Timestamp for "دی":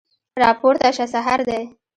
1.49-1.61